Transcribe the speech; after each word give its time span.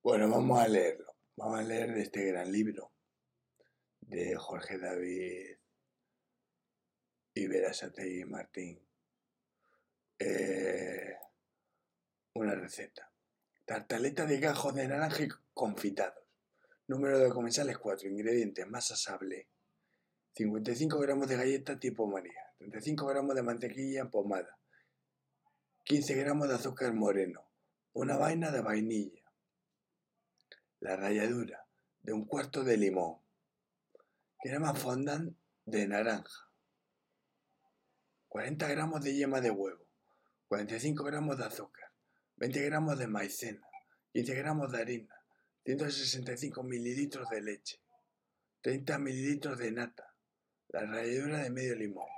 Bueno, 0.00 0.30
vamos 0.30 0.60
a 0.60 0.68
leerlo. 0.68 1.12
Vamos 1.36 1.58
a 1.58 1.62
leer 1.62 1.90
este 1.98 2.24
gran 2.26 2.50
libro 2.52 2.92
de 4.00 4.36
Jorge 4.36 4.78
David 4.78 5.56
y 7.34 8.24
Martín. 8.24 8.80
Eh, 10.20 11.16
una 12.34 12.54
receta. 12.54 13.12
Tartaleta 13.64 14.24
de 14.24 14.38
gajos 14.38 14.74
de 14.76 14.86
naranja 14.86 15.24
confitados. 15.52 16.24
Número 16.86 17.18
de 17.18 17.30
comensales 17.30 17.76
4. 17.76 18.08
Ingredientes. 18.08 18.66
Masa 18.68 18.96
sable. 18.96 19.48
55 20.34 20.98
gramos 21.00 21.28
de 21.28 21.36
galleta 21.36 21.78
tipo 21.78 22.06
María. 22.06 22.54
35 22.58 23.04
gramos 23.04 23.34
de 23.34 23.42
mantequilla 23.42 24.08
pomada. 24.08 24.58
15 25.84 26.14
gramos 26.14 26.48
de 26.48 26.54
azúcar 26.54 26.94
moreno. 26.94 27.50
Una 27.92 28.16
vaina 28.16 28.52
de 28.52 28.60
vainilla 28.60 29.27
la 30.80 30.96
ralladura 30.96 31.66
de 32.02 32.12
un 32.12 32.24
cuarto 32.24 32.62
de 32.62 32.76
limón, 32.76 33.18
crema 34.38 34.74
fondant 34.74 35.36
de 35.64 35.88
naranja, 35.88 36.50
40 38.28 38.68
gramos 38.68 39.02
de 39.02 39.14
yema 39.14 39.40
de 39.40 39.50
huevo, 39.50 39.84
45 40.46 41.02
gramos 41.02 41.38
de 41.38 41.44
azúcar, 41.44 41.90
20 42.36 42.62
gramos 42.62 42.98
de 42.98 43.08
maicena, 43.08 43.66
15 44.12 44.34
gramos 44.34 44.70
de 44.70 44.80
harina, 44.80 45.14
165 45.64 46.62
mililitros 46.62 47.28
de 47.28 47.42
leche, 47.42 47.82
30 48.60 48.98
mililitros 49.00 49.58
de 49.58 49.72
nata, 49.72 50.14
la 50.68 50.82
ralladura 50.86 51.38
de 51.38 51.50
medio 51.50 51.74
limón, 51.74 52.08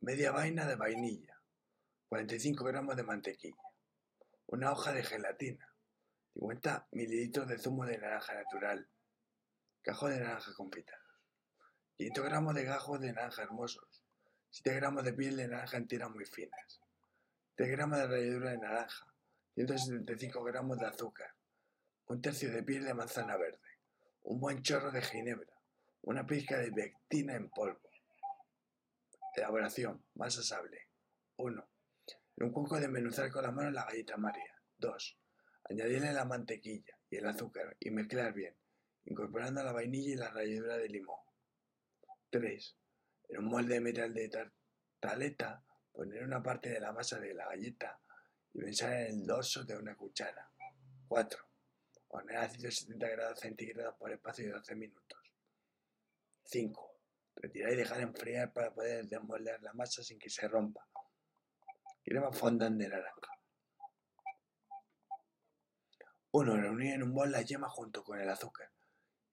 media 0.00 0.30
vaina 0.30 0.66
de 0.66 0.76
vainilla, 0.76 1.42
45 2.08 2.64
gramos 2.64 2.96
de 2.96 3.02
mantequilla, 3.02 3.62
una 4.46 4.70
hoja 4.70 4.92
de 4.92 5.02
gelatina, 5.02 5.75
50 6.38 6.88
mililitros 6.92 7.48
de 7.48 7.58
zumo 7.58 7.86
de 7.86 7.96
naranja 7.96 8.34
natural, 8.34 8.86
gajos 9.82 10.10
de 10.10 10.20
naranja 10.20 10.52
confitados, 10.54 11.22
500 11.96 12.24
gramos 12.26 12.54
de 12.54 12.64
gajos 12.64 13.00
de 13.00 13.12
naranja 13.12 13.42
hermosos, 13.42 14.04
7 14.50 14.76
gramos 14.76 15.02
de 15.04 15.14
piel 15.14 15.36
de 15.38 15.48
naranja 15.48 15.78
entera 15.78 16.10
muy 16.10 16.26
finas, 16.26 16.82
3 17.54 17.70
gramos 17.70 17.98
de 17.98 18.06
ralladura 18.06 18.50
de 18.50 18.58
naranja, 18.58 19.06
175 19.54 20.44
gramos 20.44 20.78
de 20.78 20.86
azúcar, 20.86 21.32
un 22.08 22.20
tercio 22.20 22.52
de 22.52 22.62
piel 22.62 22.84
de 22.84 22.92
manzana 22.92 23.38
verde, 23.38 23.80
un 24.24 24.38
buen 24.38 24.60
chorro 24.60 24.90
de 24.90 25.00
ginebra, 25.00 25.54
una 26.02 26.26
pizca 26.26 26.58
de 26.58 26.70
pectina 26.70 27.34
en 27.34 27.48
polvo. 27.48 27.80
Elaboración, 29.34 30.04
masa 30.14 30.42
sable. 30.42 30.88
1. 31.36 31.68
En 32.36 32.46
un 32.46 32.52
cuenco 32.52 32.78
de 32.78 32.88
menuzar 32.88 33.30
con 33.30 33.42
la 33.42 33.52
mano 33.52 33.70
la 33.70 33.84
galleta 33.84 34.16
María. 34.16 34.54
2. 34.78 35.18
Añadirle 35.68 36.12
la 36.12 36.24
mantequilla 36.24 36.96
y 37.10 37.16
el 37.16 37.26
azúcar 37.26 37.76
y 37.80 37.90
mezclar 37.90 38.32
bien, 38.32 38.56
incorporando 39.04 39.62
la 39.64 39.72
vainilla 39.72 40.12
y 40.12 40.16
la 40.16 40.30
ralladura 40.30 40.76
de 40.76 40.88
limón. 40.88 41.18
3. 42.30 42.76
En 43.30 43.38
un 43.38 43.46
molde 43.46 43.74
de 43.74 43.80
metal 43.80 44.14
de 44.14 44.28
tartaleta, 44.28 45.64
poner 45.92 46.22
una 46.22 46.42
parte 46.42 46.68
de 46.70 46.80
la 46.80 46.92
masa 46.92 47.18
de 47.18 47.34
la 47.34 47.46
galleta 47.46 48.00
y 48.52 48.60
pensar 48.60 48.92
en 48.92 49.20
el 49.20 49.26
dorso 49.26 49.64
de 49.64 49.76
una 49.76 49.96
cuchara. 49.96 50.50
4. 51.08 51.40
Hornear 52.08 52.44
a 52.44 52.48
170 52.48 53.08
grados 53.08 53.40
centígrados 53.40 53.96
por 53.96 54.12
espacio 54.12 54.46
de 54.46 54.52
12 54.52 54.74
minutos. 54.76 55.18
5. 56.44 57.00
Retirar 57.36 57.72
y 57.72 57.76
dejar 57.76 58.00
enfriar 58.00 58.52
para 58.52 58.72
poder 58.72 59.06
desmoldear 59.06 59.60
la 59.62 59.72
masa 59.72 60.02
sin 60.02 60.18
que 60.18 60.30
se 60.30 60.46
rompa. 60.46 60.88
Crema 62.04 62.30
fondant 62.30 62.78
de 62.78 62.88
naranja. 62.88 63.35
1. 66.36 66.54
Reunir 66.54 66.92
en 66.92 67.02
un 67.02 67.14
bol 67.14 67.32
la 67.32 67.40
yema 67.40 67.66
junto 67.70 68.04
con 68.04 68.20
el 68.20 68.28
azúcar 68.28 68.70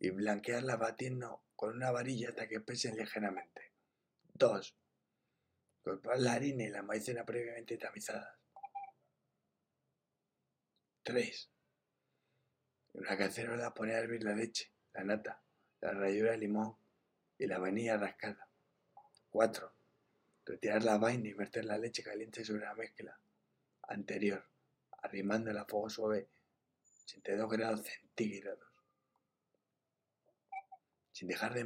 y 0.00 0.10
blanquearla 0.10 0.74
batiendo 0.74 1.44
con 1.54 1.76
una 1.76 1.92
varilla 1.92 2.30
hasta 2.30 2.48
que 2.48 2.58
pesen 2.58 2.96
ligeramente. 2.96 3.70
2. 4.34 4.76
Incorporar 5.78 6.18
la 6.18 6.32
harina 6.32 6.64
y 6.64 6.70
la 6.70 6.82
maicena 6.82 7.24
previamente 7.24 7.76
tamizadas. 7.78 8.36
3. 11.04 11.50
En 12.94 13.00
una 13.02 13.16
cacerola 13.16 13.72
poner 13.74 13.94
a 13.94 13.98
hervir 14.00 14.24
la 14.24 14.34
leche, 14.34 14.72
la 14.92 15.04
nata, 15.04 15.40
la 15.80 15.92
ralladura 15.92 16.32
de 16.32 16.38
limón 16.38 16.76
y 17.38 17.46
la 17.46 17.60
vainilla 17.60 17.96
rascada. 17.96 18.48
4. 19.30 19.72
Retirar 20.46 20.82
la 20.82 20.98
vaina 20.98 21.28
y 21.28 21.32
verter 21.32 21.64
la 21.64 21.78
leche 21.78 22.02
caliente 22.02 22.44
sobre 22.44 22.64
la 22.64 22.74
mezcla 22.74 23.16
anterior, 23.82 24.44
arrimándola 25.00 25.60
a 25.60 25.64
fuego 25.64 25.90
suave 25.90 26.28
82 27.08 27.48
grados 27.48 27.80
centígrados, 27.86 28.68
sin 31.10 31.26
dejar 31.26 31.54
de 31.54 31.64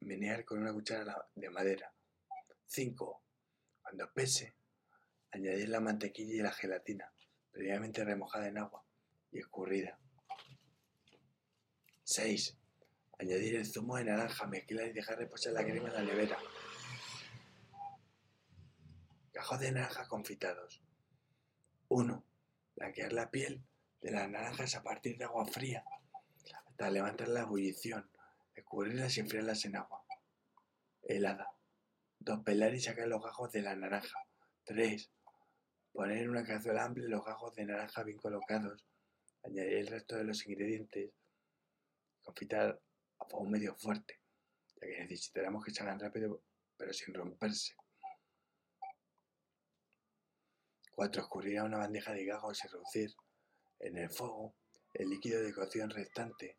menear 0.00 0.44
con 0.44 0.58
una 0.58 0.72
cuchara 0.72 1.28
de 1.34 1.48
madera. 1.48 1.94
5. 2.66 3.22
Cuando 3.80 4.12
pese, 4.12 4.54
añadir 5.30 5.70
la 5.70 5.80
mantequilla 5.80 6.34
y 6.34 6.42
la 6.42 6.52
gelatina, 6.52 7.10
previamente 7.50 8.04
remojada 8.04 8.48
en 8.48 8.58
agua 8.58 8.84
y 9.30 9.38
escurrida. 9.38 9.98
6. 12.04 12.58
Añadir 13.18 13.56
el 13.56 13.66
zumo 13.66 13.96
de 13.96 14.04
naranja, 14.04 14.46
mezclar 14.46 14.88
y 14.88 14.92
dejar 14.92 15.16
reposar 15.18 15.54
la 15.54 15.64
crema 15.64 15.88
en 15.88 15.94
la 15.94 16.02
nevera. 16.02 16.38
Cajos 19.32 19.58
de 19.58 19.72
naranja 19.72 20.06
confitados. 20.06 20.82
1. 21.88 22.24
Blanquear 22.76 23.12
la 23.14 23.30
piel 23.30 23.64
de 24.02 24.10
las 24.10 24.28
naranjas 24.28 24.74
a 24.74 24.82
partir 24.82 25.16
de 25.16 25.24
agua 25.24 25.46
fría 25.46 25.84
hasta 26.66 26.90
levantar 26.90 27.28
la 27.28 27.42
ebullición, 27.42 28.10
escurrirlas 28.54 29.16
y 29.16 29.20
enfriarlas 29.20 29.64
en 29.64 29.76
agua 29.76 30.04
helada. 31.02 31.54
2. 32.20 32.44
Pelar 32.44 32.74
y 32.74 32.80
sacar 32.80 33.08
los 33.08 33.22
gajos 33.22 33.50
de 33.52 33.62
la 33.62 33.74
naranja. 33.74 34.18
3. 34.64 35.10
Poner 35.92 36.18
en 36.18 36.30
una 36.30 36.44
cazuela 36.44 36.84
amplia 36.84 37.08
los 37.08 37.24
gajos 37.24 37.54
de 37.54 37.64
naranja 37.64 38.02
bien 38.02 38.18
colocados. 38.18 38.84
Añadir 39.42 39.74
el 39.74 39.86
resto 39.88 40.16
de 40.16 40.24
los 40.24 40.46
ingredientes. 40.46 41.10
Confitar 42.22 42.80
a 43.18 43.24
fuego 43.24 43.46
medio 43.46 43.74
fuerte, 43.74 44.20
ya 44.80 44.86
que 44.86 45.00
necesitaremos 45.02 45.64
que 45.64 45.72
salgan 45.72 45.98
rápido 45.98 46.42
pero 46.76 46.92
sin 46.92 47.14
romperse. 47.14 47.74
4. 50.92 51.22
Escurrir 51.22 51.58
a 51.58 51.64
una 51.64 51.78
bandeja 51.78 52.12
de 52.12 52.24
gajos 52.24 52.64
y 52.64 52.68
reducir 52.68 53.14
en 53.82 53.98
el 53.98 54.10
fuego 54.10 54.54
el 54.94 55.08
líquido 55.10 55.42
de 55.42 55.52
cocción 55.52 55.90
restante 55.90 56.58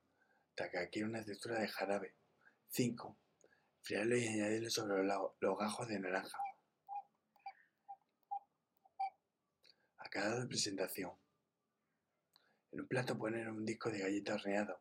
hasta 0.50 0.80
adquiere 0.80 1.08
una 1.08 1.24
textura 1.24 1.60
de 1.60 1.68
jarabe. 1.68 2.16
5. 2.70 3.18
Friarlo 3.82 4.18
y 4.18 4.28
añadirlo 4.28 4.70
sobre 4.70 5.04
los, 5.04 5.58
gajos 5.60 5.88
de 5.88 6.00
naranja. 6.00 6.38
Acabado 9.98 10.42
de 10.42 10.48
presentación. 10.48 11.12
En 12.72 12.82
un 12.82 12.88
plato 12.88 13.18
poner 13.18 13.50
un 13.50 13.66
disco 13.66 13.90
de 13.90 14.00
galleta 14.00 14.36
horneado 14.36 14.80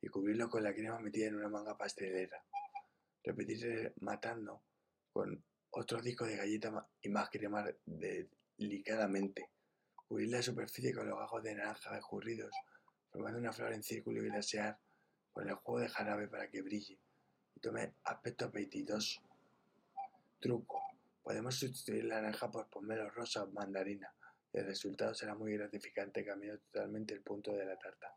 y 0.00 0.08
cubrirlo 0.08 0.48
con 0.48 0.62
la 0.62 0.72
crema 0.72 1.00
metida 1.00 1.26
en 1.26 1.36
una 1.36 1.48
manga 1.48 1.76
pastelera. 1.76 2.44
Repetir 3.24 3.92
matando 4.00 4.62
con 5.12 5.44
otro 5.70 6.00
disco 6.00 6.24
de 6.24 6.36
galleta 6.36 6.88
y 7.02 7.08
más 7.08 7.30
crema 7.30 7.64
delicadamente. 7.86 9.50
Cubrir 10.10 10.28
la 10.28 10.42
superficie 10.42 10.92
con 10.92 11.08
los 11.08 11.16
gajos 11.16 11.40
de 11.44 11.54
naranja 11.54 11.96
escurridos, 11.96 12.50
formando 13.12 13.38
una 13.38 13.52
flor 13.52 13.72
en 13.72 13.84
círculo 13.84 14.20
y 14.20 14.28
glasear 14.28 14.76
con 15.32 15.48
el 15.48 15.54
juego 15.54 15.78
de 15.78 15.88
jarabe 15.88 16.26
para 16.26 16.50
que 16.50 16.62
brille 16.62 16.98
y 17.54 17.60
tome 17.60 17.94
aspecto 18.02 18.46
apetitoso. 18.46 19.20
Truco. 20.40 20.82
Podemos 21.22 21.54
sustituir 21.54 22.06
la 22.06 22.16
naranja 22.16 22.50
por 22.50 22.68
pomelo 22.68 23.08
rosa 23.08 23.44
o 23.44 23.52
mandarina. 23.52 24.12
El 24.52 24.66
resultado 24.66 25.14
será 25.14 25.36
muy 25.36 25.52
gratificante 25.52 26.24
cambiando 26.24 26.60
totalmente 26.72 27.14
el 27.14 27.20
punto 27.20 27.52
de 27.52 27.66
la 27.66 27.78
tarta. 27.78 28.12